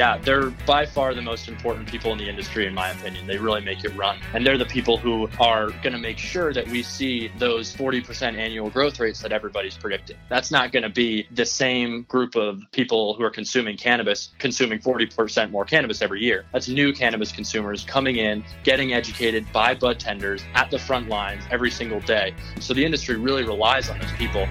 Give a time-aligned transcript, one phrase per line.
[0.00, 3.26] Yeah, they're by far the most important people in the industry, in my opinion.
[3.26, 4.18] They really make it run.
[4.32, 8.34] And they're the people who are going to make sure that we see those 40%
[8.34, 10.16] annual growth rates that everybody's predicting.
[10.30, 14.78] That's not going to be the same group of people who are consuming cannabis consuming
[14.78, 16.46] 40% more cannabis every year.
[16.50, 21.44] That's new cannabis consumers coming in, getting educated by bud tenders at the front lines
[21.50, 22.32] every single day.
[22.58, 24.48] So the industry really relies on those people.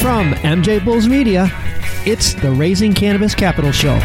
[0.00, 1.50] From MJ Bulls Media,
[2.06, 3.98] it's the Raising Cannabis Capital Show.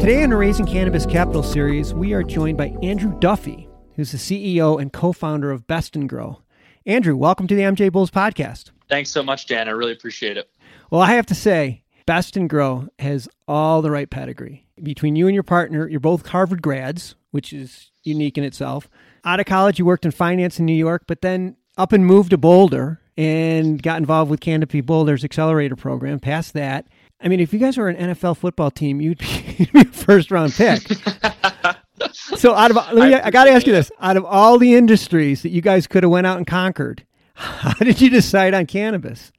[0.00, 4.18] Today on the Raising Cannabis Capital series, we are joined by Andrew Duffy, who's the
[4.18, 6.42] CEO and co founder of Best and Grow.
[6.84, 8.72] Andrew, welcome to the MJ Bulls podcast.
[8.88, 9.68] Thanks so much, Dan.
[9.68, 10.50] I really appreciate it.
[10.90, 14.64] Well, I have to say, Best and Grow has all the right pedigree.
[14.82, 18.88] Between you and your partner, you're both Harvard grads, which is unique in itself.
[19.24, 22.30] Out of college, you worked in finance in New York, but then up and moved
[22.30, 26.20] to Boulder and got involved with Canopy Boulder's accelerator program.
[26.20, 26.86] Past that,
[27.20, 30.52] I mean, if you guys were an NFL football team, you'd be, a first round
[30.52, 30.82] pick.
[32.12, 34.58] so, out of let me, I, I got to ask you this: out of all
[34.58, 37.04] the industries that you guys could have went out and conquered,
[37.34, 39.32] how did you decide on cannabis?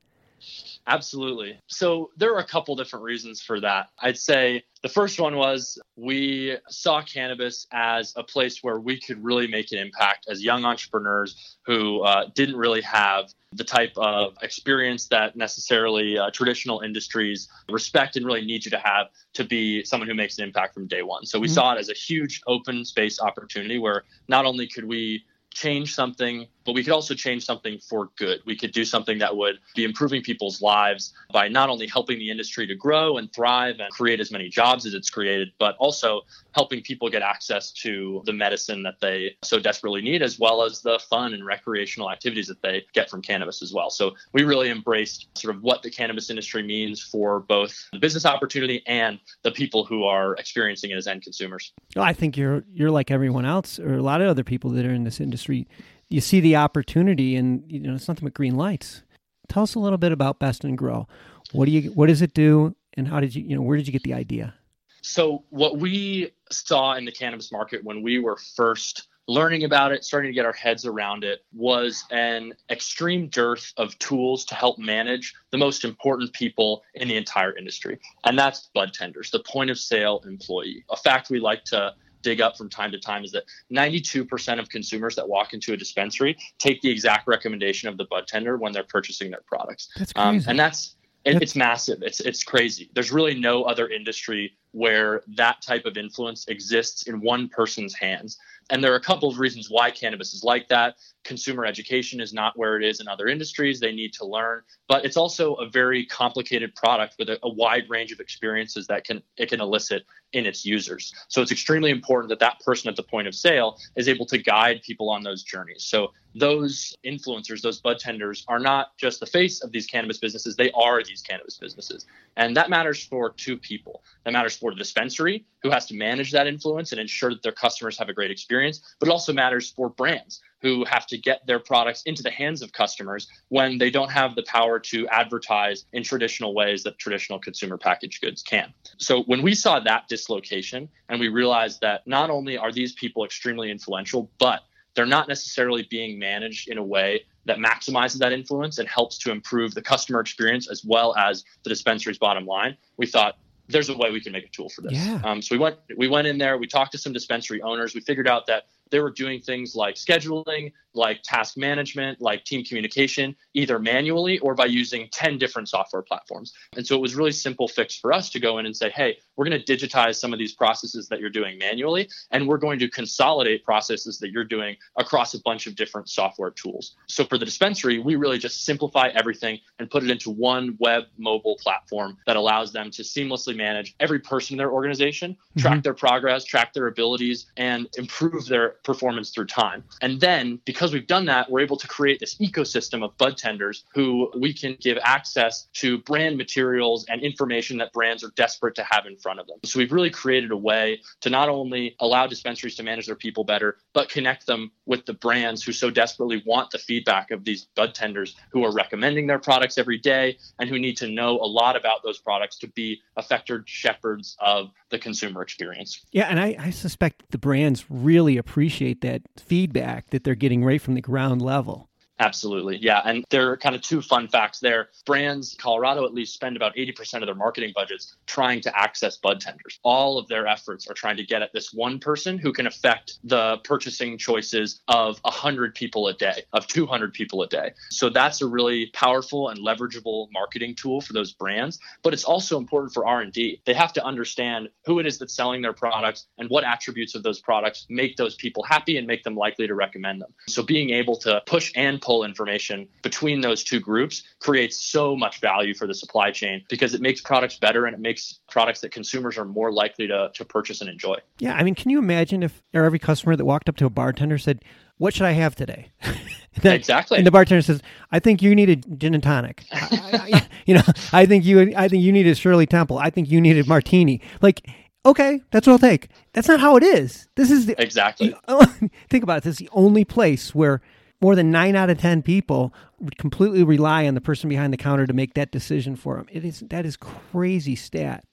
[0.87, 1.59] Absolutely.
[1.67, 3.89] So there are a couple different reasons for that.
[3.99, 9.21] I'd say the first one was we saw cannabis as a place where we could
[9.21, 14.37] really make an impact as young entrepreneurs who uh, didn't really have the type of
[14.41, 19.83] experience that necessarily uh, traditional industries respect and really need you to have to be
[19.83, 21.25] someone who makes an impact from day one.
[21.25, 21.55] So we mm-hmm.
[21.55, 26.47] saw it as a huge open space opportunity where not only could we change something,
[26.67, 28.41] but we could also change something for good.
[28.45, 32.29] We could do something that would be improving people's lives by not only helping the
[32.29, 36.23] industry to grow and thrive and create as many jobs as it's created, but also
[36.51, 40.81] helping people get access to the medicine that they so desperately need, as well as
[40.81, 43.89] the fun and recreational activities that they get from cannabis as well.
[43.89, 48.25] So we really embraced sort of what the cannabis industry means for both the business
[48.25, 51.71] opportunity and the people who are experiencing it as end consumers.
[51.95, 54.85] Well, I think you're you're like everyone else, or a lot of other people that
[54.85, 55.65] are in this industry.
[56.09, 59.03] You see the opportunity, and you know it's nothing but green lights.
[59.49, 61.07] Tell us a little bit about Best and Grow.
[61.51, 61.91] What do you?
[61.91, 62.75] What does it do?
[62.95, 63.43] And how did you?
[63.43, 64.53] You know, where did you get the idea?
[65.01, 70.03] So what we saw in the cannabis market when we were first learning about it,
[70.03, 74.79] starting to get our heads around it, was an extreme dearth of tools to help
[74.79, 77.99] manage the most important people in the entire industry.
[78.23, 80.85] And that's bud tenders, the point of sale employee.
[80.89, 84.69] A fact we like to dig up from time to time is that 92% of
[84.69, 88.71] consumers that walk into a dispensary take the exact recommendation of the bud tender when
[88.71, 89.89] they're purchasing their products.
[89.97, 90.45] That's um, crazy.
[90.45, 90.95] Um, and that's
[91.27, 92.01] it, it's massive.
[92.01, 92.89] It's it's crazy.
[92.93, 98.37] There's really no other industry where that type of influence exists in one person's hands.
[98.69, 100.95] And there are a couple of reasons why cannabis is like that.
[101.23, 103.79] Consumer education is not where it is in other industries.
[103.79, 107.89] They need to learn, but it's also a very complicated product with a, a wide
[107.89, 111.13] range of experiences that can it can elicit in its users.
[111.29, 114.37] So it's extremely important that that person at the point of sale is able to
[114.37, 115.83] guide people on those journeys.
[115.83, 120.55] So those influencers, those bud tenders are not just the face of these cannabis businesses,
[120.55, 122.05] they are these cannabis businesses.
[122.35, 124.03] And that matters for two people.
[124.23, 127.51] That matters for the dispensary who has to manage that influence and ensure that their
[127.51, 131.45] customers have a great experience, but it also matters for brands who have to get
[131.45, 135.85] their products into the hands of customers when they don't have the power to advertise
[135.93, 138.73] in traditional ways that traditional consumer packaged goods can.
[138.97, 143.23] So when we saw that dislocation and we realized that not only are these people
[143.23, 144.61] extremely influential, but
[144.95, 149.31] they're not necessarily being managed in a way that maximizes that influence and helps to
[149.31, 152.75] improve the customer experience as well as the dispensary's bottom line.
[152.97, 153.37] We thought
[153.69, 154.93] there's a way we can make a tool for this.
[154.93, 155.21] Yeah.
[155.23, 158.01] Um, so we went we went in there, we talked to some dispensary owners, we
[158.01, 163.35] figured out that they were doing things like scheduling, like task management, like team communication,
[163.53, 166.53] either manually or by using 10 different software platforms.
[166.75, 169.17] And so it was really simple fix for us to go in and say, hey,
[169.35, 172.79] we're going to digitize some of these processes that you're doing manually, and we're going
[172.79, 176.95] to consolidate processes that you're doing across a bunch of different software tools.
[177.07, 181.03] So for the dispensary, we really just simplify everything and put it into one web
[181.17, 185.61] mobile platform that allows them to seamlessly manage every person in their organization, mm-hmm.
[185.61, 189.83] track their progress, track their abilities, and improve their performance through time.
[190.01, 193.35] And then because because we've done that, we're able to create this ecosystem of bud
[193.35, 198.73] tenders who we can give access to brand materials and information that brands are desperate
[198.75, 199.57] to have in front of them.
[199.65, 203.43] So we've really created a way to not only allow dispensaries to manage their people
[203.43, 207.67] better, but connect them with the brands who so desperately want the feedback of these
[207.75, 211.47] bud tenders who are recommending their products every day and who need to know a
[211.47, 216.05] lot about those products to be effective shepherds of the consumer experience.
[216.11, 220.76] Yeah, and I, I suspect the brands really appreciate that feedback that they're getting right
[220.77, 221.89] from the ground level.
[222.19, 222.77] Absolutely.
[222.77, 223.01] Yeah.
[223.05, 224.89] And there are kind of two fun facts there.
[225.05, 229.39] Brands, Colorado at least, spend about 80% of their marketing budgets trying to access bud
[229.39, 229.79] tenders.
[229.83, 233.19] All of their efforts are trying to get at this one person who can affect
[233.23, 237.71] the purchasing choices of 100 people a day, of 200 people a day.
[237.91, 241.79] So that's a really powerful and leverageable marketing tool for those brands.
[242.01, 243.61] But it's also important for R&D.
[243.65, 247.21] They have to understand who it is that's selling their products and what attributes of
[247.21, 250.33] those products make those people happy and make them likely to recommend them.
[250.47, 255.41] So being able to push and pull information between those two groups creates so much
[255.41, 258.93] value for the supply chain because it makes products better and it makes products that
[258.93, 261.17] consumers are more likely to, to purchase and enjoy.
[261.39, 264.37] Yeah, I mean, can you imagine if every customer that walked up to a bartender
[264.37, 264.63] said,
[264.99, 265.91] what should I have today?
[266.61, 267.17] that, exactly.
[267.17, 269.65] And the bartender says, "I think you need a gin and tonic.
[269.71, 270.81] I, I, you know,
[271.11, 272.97] I think you, I think you need a Shirley Temple.
[272.97, 274.65] I think you need a martini." Like,
[275.05, 276.07] okay, that's what I'll take.
[276.33, 277.27] That's not how it is.
[277.35, 278.33] This is the exactly.
[279.09, 279.43] think about it.
[279.43, 280.81] This is the only place where
[281.21, 284.77] more than nine out of ten people would completely rely on the person behind the
[284.77, 286.27] counter to make that decision for them.
[286.31, 288.23] It is that is crazy stat.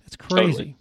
[0.00, 0.52] That's crazy.
[0.52, 0.76] Totally.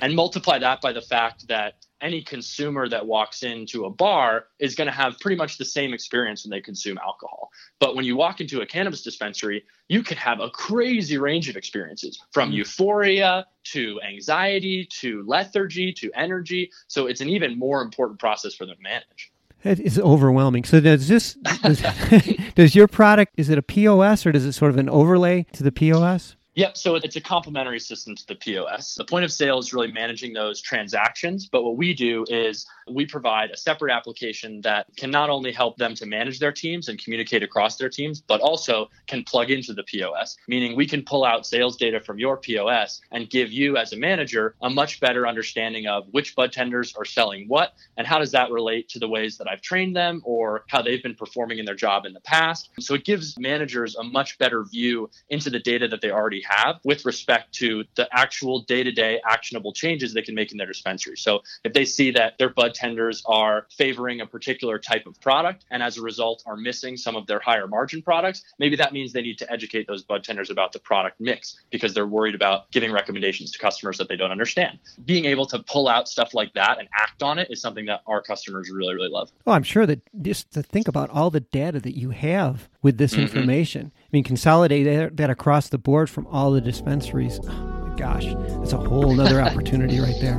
[0.00, 4.74] And multiply that by the fact that any consumer that walks into a bar is
[4.74, 7.50] going to have pretty much the same experience when they consume alcohol.
[7.78, 11.56] But when you walk into a cannabis dispensary, you could have a crazy range of
[11.56, 12.58] experiences from mm-hmm.
[12.58, 16.70] euphoria to anxiety to lethargy to energy.
[16.88, 19.32] So it's an even more important process for them to manage.
[19.64, 20.64] It is overwhelming.
[20.64, 21.82] So does this does,
[22.54, 25.62] does your product is it a POS or does it sort of an overlay to
[25.62, 26.36] the POS?
[26.56, 26.76] Yep.
[26.76, 28.94] So it's a complementary system to the POS.
[28.94, 31.48] The point of sale is really managing those transactions.
[31.50, 35.76] But what we do is we provide a separate application that can not only help
[35.78, 39.72] them to manage their teams and communicate across their teams, but also can plug into
[39.72, 43.76] the POS, meaning we can pull out sales data from your POS and give you,
[43.76, 48.06] as a manager, a much better understanding of which bud tenders are selling what and
[48.06, 51.16] how does that relate to the ways that I've trained them or how they've been
[51.16, 52.70] performing in their job in the past.
[52.78, 56.80] So it gives managers a much better view into the data that they already have
[56.84, 60.66] with respect to the actual day to day actionable changes they can make in their
[60.66, 61.16] dispensary.
[61.16, 65.64] So if they see that their bud tenders are favoring a particular type of product
[65.70, 69.12] and as a result are missing some of their higher margin products, maybe that means
[69.12, 72.70] they need to educate those bud tenders about the product mix because they're worried about
[72.70, 74.78] giving recommendations to customers that they don't understand.
[75.04, 78.02] Being able to pull out stuff like that and act on it is something that
[78.06, 79.30] our customers really, really love.
[79.46, 82.98] Oh, I'm sure that just to think about all the data that you have with
[82.98, 83.22] this mm-hmm.
[83.22, 83.92] information.
[84.14, 87.40] I mean, consolidate that across the board from all the dispensaries.
[87.48, 88.26] Oh my gosh,
[88.60, 90.38] that's a whole other opportunity right there.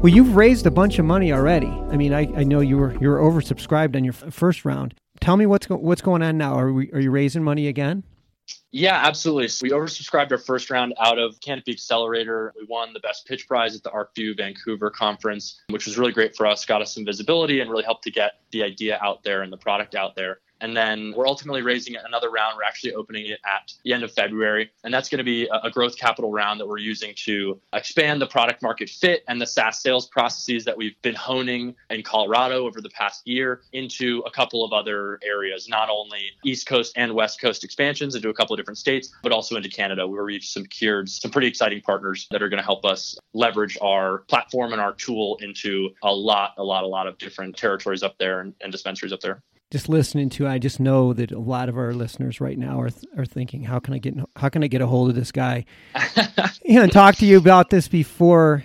[0.00, 1.66] Well, you've raised a bunch of money already.
[1.66, 4.94] I mean, I, I know you were you were oversubscribed on your f- first round.
[5.20, 6.58] Tell me what's go- what's going on now.
[6.58, 8.02] Are we are you raising money again?
[8.72, 9.48] Yeah, absolutely.
[9.48, 12.52] So we oversubscribed our first round out of Canopy Accelerator.
[12.56, 16.36] We won the best pitch prize at the ArcView Vancouver conference, which was really great
[16.36, 19.42] for us, got us some visibility and really helped to get the idea out there
[19.42, 20.38] and the product out there.
[20.60, 22.56] And then we're ultimately raising another round.
[22.56, 24.70] We're actually opening it at the end of February.
[24.84, 28.26] And that's going to be a growth capital round that we're using to expand the
[28.26, 32.80] product market fit and the SaaS sales processes that we've been honing in Colorado over
[32.80, 37.40] the past year into a couple of other areas, not only East Coast and West
[37.40, 41.08] Coast expansions into a couple of different states, but also into Canada, where we've secured
[41.08, 44.92] some pretty exciting partners that are going to help us leverage our platform and our
[44.94, 48.72] tool into a lot, a lot, a lot of different territories up there and, and
[48.72, 52.40] dispensaries up there just listening to I just know that a lot of our listeners
[52.40, 55.10] right now are are thinking how can I get how can I get a hold
[55.10, 55.64] of this guy?
[56.64, 58.62] You know and talk to you about this before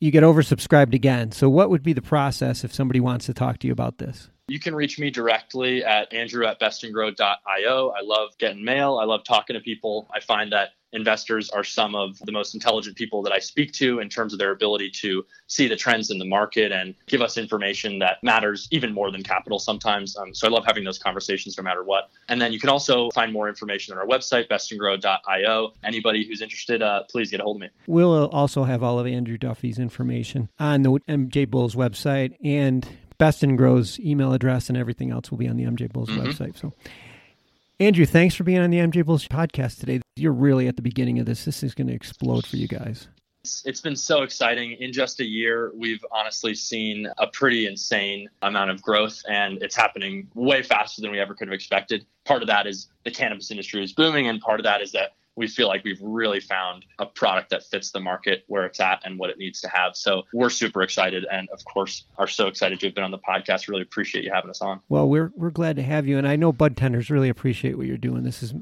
[0.00, 1.30] you get oversubscribed again.
[1.30, 4.28] So what would be the process if somebody wants to talk to you about this
[4.48, 9.24] you can reach me directly at andrew at bestandgrow.io i love getting mail i love
[9.24, 13.32] talking to people i find that investors are some of the most intelligent people that
[13.32, 16.72] I speak to in terms of their ability to see the trends in the market
[16.72, 20.16] and give us information that matters even more than capital sometimes.
[20.16, 22.10] Um, so I love having those conversations no matter what.
[22.28, 25.72] And then you can also find more information on our website, bestandgrow.io.
[25.82, 27.68] Anybody who's interested, uh, please get a hold of me.
[27.86, 32.86] We'll also have all of Andrew Duffy's information on the MJ Bulls website and
[33.18, 36.26] Best and Grow's email address and everything else will be on the MJ Bulls mm-hmm.
[36.26, 36.58] website.
[36.58, 36.72] So
[37.80, 40.00] Andrew, thanks for being on the MJ Bulls podcast today.
[40.14, 41.44] You're really at the beginning of this.
[41.44, 43.08] This is going to explode for you guys.
[43.42, 44.72] It's, it's been so exciting.
[44.80, 49.74] In just a year, we've honestly seen a pretty insane amount of growth, and it's
[49.74, 52.06] happening way faster than we ever could have expected.
[52.24, 55.14] Part of that is the cannabis industry is booming, and part of that is that
[55.36, 59.00] we feel like we've really found a product that fits the market where it's at
[59.04, 59.96] and what it needs to have.
[59.96, 63.18] So we're super excited and of course are so excited to have been on the
[63.18, 63.68] podcast.
[63.68, 64.80] Really appreciate you having us on.
[64.88, 67.86] Well, we're we're glad to have you and I know bud tenders really appreciate what
[67.86, 68.22] you're doing.
[68.22, 68.54] This is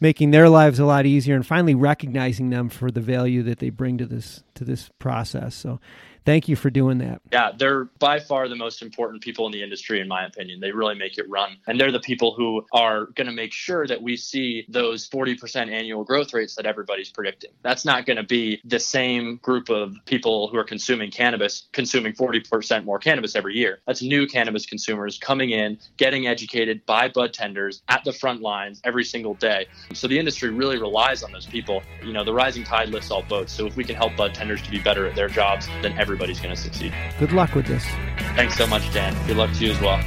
[0.00, 3.70] making their lives a lot easier and finally recognizing them for the value that they
[3.70, 5.54] bring to this to this process.
[5.54, 5.80] So
[6.24, 7.20] thank you for doing that.
[7.32, 10.60] Yeah, they're by far the most important people in the industry, in my opinion.
[10.60, 11.56] They really make it run.
[11.66, 15.70] And they're the people who are going to make sure that we see those 40%
[15.70, 17.50] annual growth rates that everybody's predicting.
[17.62, 22.12] That's not going to be the same group of people who are consuming cannabis, consuming
[22.12, 23.80] 40% more cannabis every year.
[23.86, 28.80] That's new cannabis consumers coming in, getting educated by bud tenders at the front lines
[28.84, 29.66] every single day.
[29.92, 31.82] So the industry really relies on those people.
[32.02, 33.52] You know, the rising tide lifts all boats.
[33.52, 36.09] So if we can help bud tenders to be better at their jobs, then every
[36.10, 36.92] everybody's going to succeed.
[37.20, 37.84] Good luck with this.
[38.34, 39.14] Thanks so much, Dan.
[39.28, 40.00] Good luck to you as well.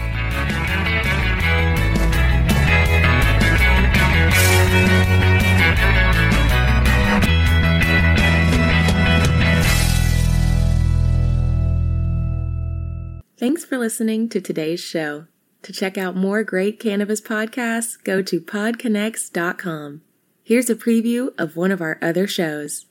[13.37, 15.27] Thanks for listening to today's show.
[15.61, 20.01] To check out more great cannabis podcasts, go to podconx.com.
[20.43, 22.85] Here's a preview of one of our other shows.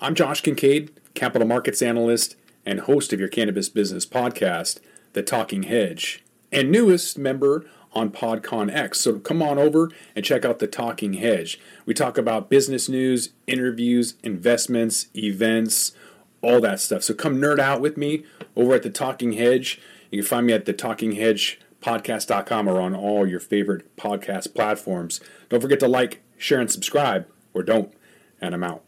[0.00, 4.78] I'm Josh Kincaid capital markets analyst, and host of your cannabis business podcast,
[5.14, 9.00] The Talking Hedge, and newest member on PodCon X.
[9.00, 11.58] So come on over and check out The Talking Hedge.
[11.86, 15.92] We talk about business news, interviews, investments, events,
[16.40, 17.02] all that stuff.
[17.02, 19.80] So come nerd out with me over at The Talking Hedge.
[20.10, 24.54] You can find me at the Talking Hedge podcast.com or on all your favorite podcast
[24.54, 25.20] platforms.
[25.48, 27.92] Don't forget to like, share, and subscribe, or don't.
[28.40, 28.87] And I'm out.